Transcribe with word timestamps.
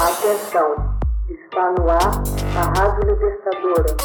Atenção, 0.00 0.96
está 1.28 1.72
no 1.72 1.90
ar 1.90 2.22
a 2.56 2.62
Rádio 2.78 3.10
Libertadora. 3.10 3.96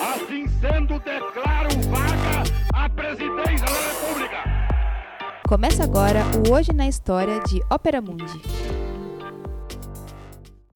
Assim 0.00 0.46
sendo, 0.60 1.00
declaro 1.00 1.70
vaga 1.90 2.44
a 2.72 2.88
presidência 2.88 3.66
da 3.66 3.80
República. 3.90 4.44
Começa 5.48 5.82
agora 5.82 6.22
o 6.46 6.52
Hoje 6.54 6.72
na 6.72 6.86
História 6.86 7.40
de 7.40 7.60
Ópera 7.68 8.00
Mundi. 8.00 8.40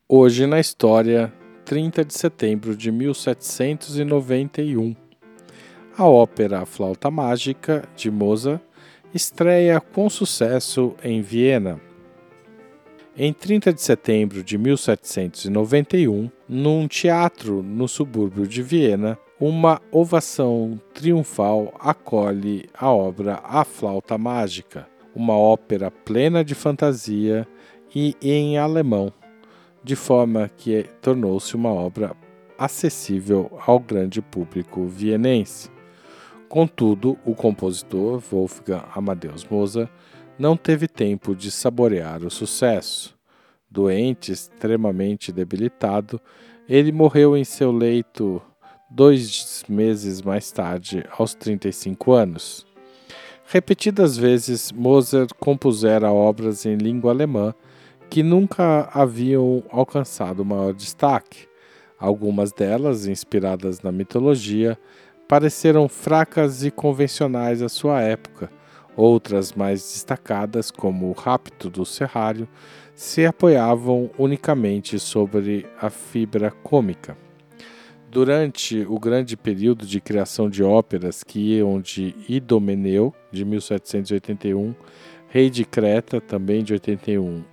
Hoje 0.08 0.44
na 0.44 0.58
História, 0.58 1.32
30 1.66 2.04
de 2.04 2.14
setembro 2.14 2.74
de 2.74 2.90
1791. 2.90 4.96
A 5.96 6.04
ópera 6.04 6.66
Flauta 6.66 7.12
Mágica, 7.12 7.88
de 7.94 8.10
Mozart, 8.10 8.60
estreia 9.14 9.80
com 9.80 10.08
sucesso 10.08 10.94
em 11.02 11.20
Viena. 11.20 11.80
Em 13.16 13.32
30 13.32 13.72
de 13.72 13.82
setembro 13.82 14.42
de 14.42 14.56
1791, 14.56 16.30
num 16.48 16.86
teatro 16.86 17.62
no 17.62 17.88
subúrbio 17.88 18.46
de 18.46 18.62
Viena, 18.62 19.18
uma 19.38 19.80
ovação 19.90 20.80
triunfal 20.94 21.74
acolhe 21.78 22.68
a 22.72 22.90
obra 22.90 23.40
A 23.42 23.64
Flauta 23.64 24.16
Mágica, 24.16 24.86
uma 25.14 25.36
ópera 25.36 25.90
plena 25.90 26.44
de 26.44 26.54
fantasia 26.54 27.46
e 27.94 28.16
em 28.22 28.58
alemão, 28.58 29.12
de 29.82 29.96
forma 29.96 30.48
que 30.56 30.84
tornou-se 31.02 31.56
uma 31.56 31.72
obra 31.72 32.14
acessível 32.56 33.50
ao 33.66 33.80
grande 33.80 34.22
público 34.22 34.86
vienense. 34.86 35.70
Contudo, 36.50 37.16
o 37.24 37.32
compositor 37.32 38.18
Wolfgang 38.18 38.82
Amadeus 38.92 39.44
Mozart 39.44 39.88
não 40.36 40.56
teve 40.56 40.88
tempo 40.88 41.32
de 41.32 41.48
saborear 41.48 42.24
o 42.24 42.30
sucesso. 42.30 43.16
Doente, 43.70 44.32
extremamente 44.32 45.30
debilitado, 45.30 46.20
ele 46.68 46.90
morreu 46.90 47.36
em 47.36 47.44
seu 47.44 47.70
leito 47.70 48.42
dois 48.90 49.62
meses 49.68 50.22
mais 50.22 50.50
tarde, 50.50 51.04
aos 51.16 51.34
35 51.36 52.10
anos. 52.10 52.66
Repetidas 53.46 54.16
vezes, 54.16 54.72
Mozart 54.72 55.30
compusera 55.38 56.10
obras 56.10 56.66
em 56.66 56.74
língua 56.74 57.12
alemã 57.12 57.54
que 58.10 58.24
nunca 58.24 58.90
haviam 58.92 59.62
alcançado 59.70 60.44
maior 60.44 60.74
destaque. 60.74 61.46
Algumas 61.96 62.52
delas, 62.52 63.06
inspiradas 63.06 63.82
na 63.82 63.92
mitologia, 63.92 64.76
pareceram 65.30 65.88
fracas 65.88 66.64
e 66.64 66.72
convencionais 66.72 67.62
à 67.62 67.68
sua 67.68 68.00
época. 68.00 68.50
Outras, 68.96 69.52
mais 69.52 69.80
destacadas, 69.80 70.72
como 70.72 71.08
o 71.08 71.12
Rapto 71.12 71.70
do 71.70 71.86
Serrário, 71.86 72.48
se 72.96 73.24
apoiavam 73.24 74.10
unicamente 74.18 74.98
sobre 74.98 75.68
a 75.80 75.88
fibra 75.88 76.50
cômica. 76.50 77.16
Durante 78.10 78.84
o 78.88 78.98
grande 78.98 79.36
período 79.36 79.86
de 79.86 80.00
criação 80.00 80.50
de 80.50 80.64
óperas 80.64 81.22
que 81.22 81.38
iam 81.58 81.80
de 81.80 82.12
Idomeneu, 82.28 83.14
de 83.30 83.44
1781, 83.44 84.74
Rei 85.28 85.48
de 85.48 85.64
Creta, 85.64 86.20
também 86.20 86.64
de 86.64 86.72
81, 86.72 87.44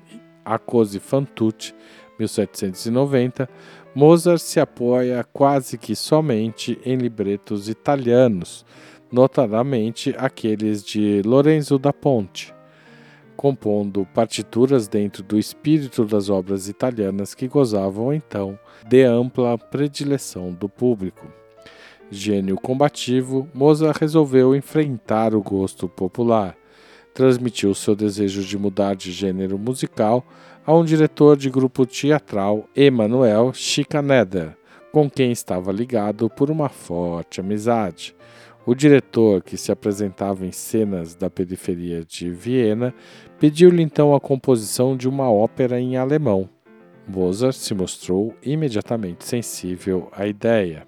a 0.44 0.58
Cose 0.58 1.00
fan 1.00 1.23
tutte, 1.23 1.75
1790, 2.20 3.50
Mozart 3.94 4.40
se 4.40 4.60
apoia 4.60 5.26
quase 5.34 5.78
que 5.78 5.96
somente 5.96 6.80
em 6.86 6.96
libretos 6.98 7.68
italianos, 7.68 8.66
notadamente 9.12 10.14
aqueles 10.18 10.84
de 10.84 11.22
Lorenzo 11.23 11.80
da 11.80 11.92
Ponte, 11.92 12.54
compondo 13.36 14.06
partituras 14.14 14.88
dentro 14.88 15.23
do 15.23 15.38
espírito 15.38 16.06
das 16.06 16.30
obras 16.30 16.68
italianas 16.68 17.34
que 17.34 17.48
gozavam 17.48 18.14
então 18.14 18.60
de 18.88 19.04
ampla 19.04 19.58
predileção 19.58 20.52
do 20.52 20.67
público. 20.67 21.27
Gênio 22.10 22.56
combativo, 22.56 23.50
Mozart 23.54 24.00
resolveu 24.00 24.56
enfrentar 24.56 25.36
o 25.36 25.42
gosto 25.42 25.89
popular. 25.89 26.56
Transmitiu 27.17 27.73
seu 27.73 27.95
desejo 27.95 28.44
de 28.44 28.55
mudar 28.60 28.95
de 28.95 29.11
gênero 29.11 29.58
musical 29.58 30.23
a 30.64 30.72
um 30.72 30.86
diretor 30.86 31.36
de 31.36 31.50
grupo 31.50 31.83
teatral, 31.83 32.70
Emanuel 32.76 33.52
Schikaneder, 33.55 34.55
com 34.92 35.10
quem 35.10 35.32
estava 35.32 35.72
ligado 35.72 36.30
por 36.30 36.52
uma 36.52 36.70
forte 36.70 37.39
amizade. 37.39 38.16
O 38.67 38.76
diretor, 38.76 39.42
que 39.42 39.58
se 39.58 39.72
apresentava 39.72 40.45
em 40.45 40.52
cenas 40.52 41.16
da 41.16 41.27
periferia 41.27 42.06
de 42.06 42.30
Viena, 42.30 42.94
pediu-lhe 43.39 43.82
então 43.82 44.14
a 44.14 44.22
composição 44.22 44.95
de 44.95 45.10
uma 45.10 45.27
ópera 45.27 45.80
em 45.80 45.98
alemão. 45.98 46.48
Mozart 47.08 47.56
se 47.56 47.73
mostrou 47.73 48.36
imediatamente 48.44 49.26
sensível 49.26 50.08
à 50.11 50.27
ideia. 50.27 50.88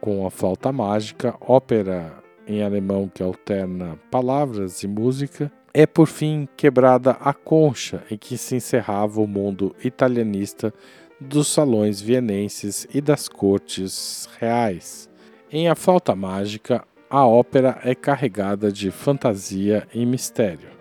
Com 0.00 0.24
a 0.24 0.30
flauta 0.30 0.70
mágica, 0.70 1.34
ópera 1.40 2.24
em 2.46 2.62
alemão 2.62 3.10
que 3.12 3.22
alterna 3.22 3.98
palavras 4.10 4.82
e 4.82 4.88
música, 4.88 5.50
é 5.74 5.86
por 5.86 6.06
fim 6.06 6.48
quebrada 6.56 7.12
a 7.20 7.34
concha 7.34 8.02
em 8.10 8.16
que 8.16 8.38
se 8.38 8.56
encerrava 8.56 9.20
o 9.20 9.26
mundo 9.26 9.74
italianista 9.84 10.72
dos 11.20 11.48
salões 11.48 12.00
vienenses 12.00 12.86
e 12.92 13.00
das 13.00 13.28
cortes 13.28 14.28
reais. 14.38 15.08
Em 15.50 15.68
A 15.68 15.74
Flauta 15.74 16.14
Mágica, 16.14 16.84
a 17.08 17.26
ópera 17.26 17.78
é 17.84 17.94
carregada 17.94 18.72
de 18.72 18.90
fantasia 18.90 19.86
e 19.94 20.04
mistério. 20.04 20.75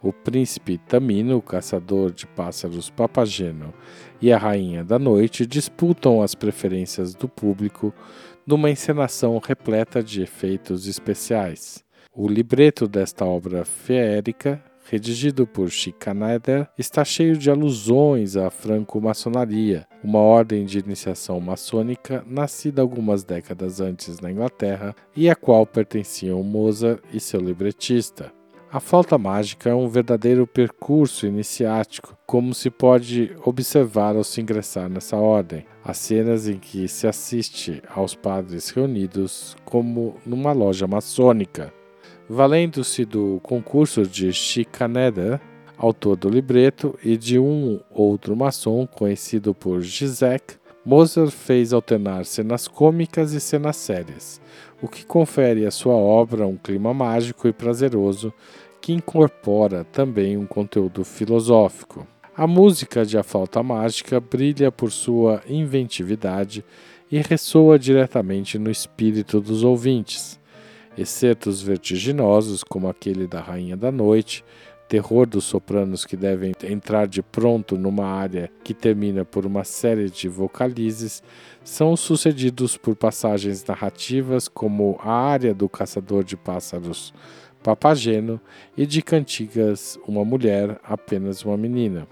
O 0.00 0.12
príncipe 0.12 0.78
Tamino, 0.78 1.42
caçador 1.42 2.12
de 2.12 2.24
pássaros 2.24 2.88
Papageno, 2.88 3.74
e 4.22 4.32
a 4.32 4.38
rainha 4.38 4.84
da 4.84 4.96
noite 4.96 5.44
disputam 5.44 6.22
as 6.22 6.36
preferências 6.36 7.14
do 7.14 7.28
público 7.28 7.92
numa 8.46 8.70
encenação 8.70 9.38
repleta 9.38 10.02
de 10.02 10.22
efeitos 10.22 10.86
especiais. 10.86 11.84
O 12.14 12.28
libreto 12.28 12.86
desta 12.86 13.24
obra 13.24 13.64
feérica, 13.64 14.62
redigido 14.88 15.46
por 15.46 15.68
Schikaneder, 15.68 16.68
está 16.78 17.04
cheio 17.04 17.36
de 17.36 17.50
alusões 17.50 18.36
à 18.36 18.50
franco-maçonaria, 18.50 19.84
uma 20.02 20.20
ordem 20.20 20.64
de 20.64 20.78
iniciação 20.78 21.40
maçônica 21.40 22.24
nascida 22.24 22.80
algumas 22.80 23.24
décadas 23.24 23.80
antes 23.80 24.20
na 24.20 24.30
Inglaterra 24.30 24.94
e 25.14 25.28
à 25.28 25.34
qual 25.34 25.66
pertenciam 25.66 26.42
Mozart 26.44 27.02
e 27.12 27.18
seu 27.18 27.40
libretista. 27.40 28.37
A 28.70 28.80
flauta 28.80 29.16
mágica 29.16 29.70
é 29.70 29.74
um 29.74 29.88
verdadeiro 29.88 30.46
percurso 30.46 31.26
iniciático, 31.26 32.14
como 32.26 32.52
se 32.52 32.68
pode 32.68 33.34
observar 33.42 34.14
ao 34.14 34.22
se 34.22 34.42
ingressar 34.42 34.90
nessa 34.90 35.16
ordem. 35.16 35.64
As 35.82 35.96
cenas 35.96 36.46
em 36.46 36.58
que 36.58 36.86
se 36.86 37.06
assiste 37.06 37.82
aos 37.88 38.14
padres 38.14 38.68
reunidos 38.68 39.56
como 39.64 40.16
numa 40.26 40.52
loja 40.52 40.86
maçônica. 40.86 41.72
Valendo-se 42.28 43.06
do 43.06 43.40
concurso 43.42 44.02
de 44.02 44.30
Schikaneder, 44.34 45.40
autor 45.78 46.16
do 46.16 46.28
libreto, 46.28 46.94
e 47.02 47.16
de 47.16 47.38
um 47.38 47.80
outro 47.88 48.36
maçom 48.36 48.86
conhecido 48.86 49.54
por 49.54 49.80
Gisek, 49.80 50.57
Mozart 50.88 51.30
fez 51.30 51.74
alternar 51.74 52.24
cenas 52.24 52.66
cômicas 52.66 53.34
e 53.34 53.40
cenas 53.40 53.76
sérias, 53.76 54.40
o 54.80 54.88
que 54.88 55.04
confere 55.04 55.66
à 55.66 55.70
sua 55.70 55.92
obra 55.92 56.46
um 56.46 56.56
clima 56.56 56.94
mágico 56.94 57.46
e 57.46 57.52
prazeroso 57.52 58.32
que 58.80 58.94
incorpora 58.94 59.84
também 59.84 60.38
um 60.38 60.46
conteúdo 60.46 61.04
filosófico. 61.04 62.06
A 62.34 62.46
música 62.46 63.04
de 63.04 63.18
A 63.18 63.22
Falta 63.22 63.62
Mágica 63.62 64.18
brilha 64.18 64.72
por 64.72 64.90
sua 64.90 65.42
inventividade 65.46 66.64
e 67.12 67.18
ressoa 67.18 67.78
diretamente 67.78 68.58
no 68.58 68.70
espírito 68.70 69.42
dos 69.42 69.64
ouvintes 69.64 70.40
excertos 70.98 71.62
vertiginosos, 71.62 72.64
como 72.64 72.88
aquele 72.88 73.26
da 73.26 73.40
Rainha 73.40 73.76
da 73.76 73.92
Noite, 73.92 74.44
terror 74.88 75.26
dos 75.26 75.44
sopranos 75.44 76.04
que 76.04 76.16
devem 76.16 76.52
entrar 76.64 77.06
de 77.06 77.22
pronto 77.22 77.76
numa 77.76 78.06
área 78.06 78.50
que 78.64 78.72
termina 78.72 79.24
por 79.24 79.44
uma 79.44 79.62
série 79.62 80.08
de 80.08 80.28
vocalizes, 80.28 81.22
são 81.62 81.94
sucedidos 81.94 82.76
por 82.76 82.96
passagens 82.96 83.62
narrativas 83.64 84.48
como 84.48 84.98
a 85.02 85.12
área 85.12 85.54
do 85.54 85.68
caçador 85.68 86.24
de 86.24 86.36
pássaros 86.36 87.12
Papageno 87.62 88.40
e 88.76 88.86
de 88.86 89.02
cantigas 89.02 89.98
Uma 90.06 90.24
Mulher, 90.24 90.80
Apenas 90.84 91.44
uma 91.44 91.56
Menina 91.56 92.06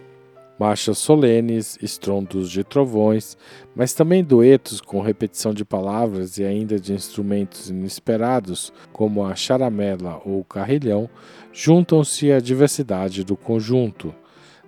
marchas 0.59 0.99
solenes, 0.99 1.79
estrondos 1.83 2.51
de 2.51 2.65
trovões, 2.65 3.37
mas 3.75 3.93
também 3.93 4.25
duetos 4.25 4.81
com 4.81 5.01
repetição 5.01 5.53
de 5.53 5.65
palavras 5.65 6.39
e 6.39 6.45
ainda 6.45 6.79
de 6.79 6.93
instrumentos 6.93 7.69
inesperados, 7.69 8.73
como 8.93 9.25
a 9.25 9.35
charamela 9.35 10.21
ou 10.25 10.41
o 10.41 10.45
carrilhão, 10.45 11.09
juntam-se 11.53 12.33
à 12.33 12.41
diversidade 12.41 13.23
do 13.25 13.37
conjunto. 13.37 14.15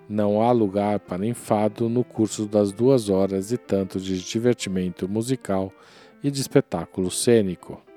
Não 0.07 0.41
há 0.41 0.51
lugar 0.51 0.99
para 0.99 1.25
enfado 1.25 1.87
no 1.87 2.03
curso 2.03 2.45
das 2.45 2.71
duas 2.71 3.09
horas 3.09 3.51
e 3.51 3.57
tanto 3.57 3.99
de 3.99 4.19
divertimento 4.19 5.07
musical 5.07 5.71
e 6.23 6.31
de 6.31 6.41
espetáculo 6.41 7.11
cênico. 7.11 7.88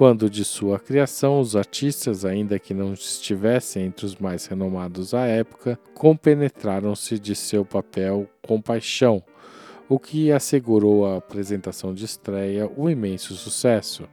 Quando 0.00 0.30
de 0.30 0.46
sua 0.46 0.78
criação, 0.78 1.40
os 1.40 1.54
artistas, 1.54 2.24
ainda 2.24 2.58
que 2.58 2.72
não 2.72 2.94
estivessem 2.94 3.84
entre 3.84 4.06
os 4.06 4.16
mais 4.16 4.46
renomados 4.46 5.12
à 5.12 5.26
época, 5.26 5.78
compenetraram-se 5.92 7.18
de 7.18 7.34
seu 7.34 7.66
papel 7.66 8.26
com 8.40 8.62
paixão, 8.62 9.22
o 9.90 9.98
que 9.98 10.32
assegurou 10.32 11.04
à 11.04 11.18
apresentação 11.18 11.92
de 11.92 12.06
estreia 12.06 12.66
o 12.78 12.88
imenso 12.88 13.34
sucesso. 13.34 14.08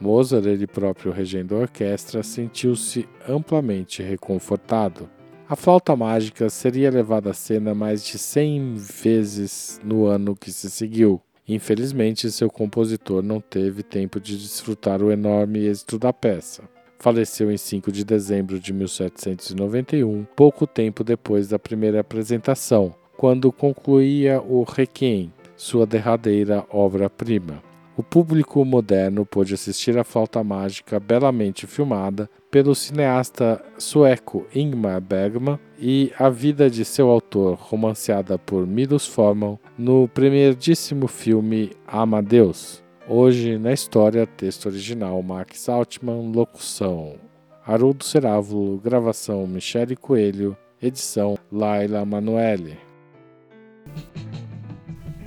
Mozart, 0.00 0.46
ele 0.46 0.66
próprio 0.66 1.12
regendo 1.12 1.54
a 1.54 1.60
orquestra, 1.60 2.24
sentiu-se 2.24 3.08
amplamente 3.28 4.02
reconfortado. 4.02 5.08
A 5.48 5.54
flauta 5.54 5.94
mágica 5.94 6.50
seria 6.50 6.90
levada 6.90 7.30
à 7.30 7.34
cena 7.34 7.72
mais 7.72 8.04
de 8.04 8.18
100 8.18 8.74
vezes 8.74 9.80
no 9.84 10.06
ano 10.06 10.34
que 10.34 10.50
se 10.50 10.68
seguiu. 10.68 11.22
Infelizmente, 11.46 12.30
seu 12.30 12.48
compositor 12.48 13.22
não 13.22 13.40
teve 13.40 13.82
tempo 13.82 14.18
de 14.18 14.36
desfrutar 14.36 15.02
o 15.02 15.12
enorme 15.12 15.66
êxito 15.66 15.98
da 15.98 16.12
peça. 16.12 16.62
Faleceu 16.98 17.52
em 17.52 17.56
5 17.58 17.92
de 17.92 18.02
dezembro 18.02 18.58
de 18.58 18.72
1791, 18.72 20.24
pouco 20.34 20.66
tempo 20.66 21.04
depois 21.04 21.48
da 21.48 21.58
primeira 21.58 22.00
apresentação, 22.00 22.94
quando 23.16 23.52
concluía 23.52 24.40
o 24.40 24.62
Requiem, 24.62 25.30
sua 25.54 25.86
derradeira 25.86 26.64
obra-prima. 26.70 27.62
O 27.96 28.02
público 28.02 28.64
moderno 28.64 29.24
pôde 29.24 29.54
assistir 29.54 29.96
à 29.96 30.02
flauta 30.02 30.42
mágica 30.42 30.98
belamente 30.98 31.64
filmada 31.64 32.28
pelo 32.50 32.74
cineasta 32.74 33.64
sueco 33.78 34.46
Ingmar 34.52 35.00
Bergman 35.00 35.60
e 35.78 36.12
a 36.18 36.28
vida 36.28 36.68
de 36.68 36.84
seu 36.84 37.08
autor, 37.08 37.54
romanceada 37.54 38.36
por 38.36 38.66
Milos 38.66 39.06
Forman 39.06 39.58
no 39.78 40.08
premierdíssimo 40.08 41.06
filme 41.06 41.70
Amadeus. 41.86 42.82
Hoje 43.08 43.58
na 43.58 43.72
história, 43.72 44.26
texto 44.26 44.66
original 44.66 45.22
Max 45.22 45.68
Altman, 45.68 46.32
locução 46.32 47.14
Haroldo 47.64 48.04
Cerávulo, 48.04 48.78
gravação 48.78 49.46
Michele 49.46 49.94
Coelho, 49.94 50.56
edição 50.82 51.36
Laila 51.52 52.04
Manoeli. 52.04 52.76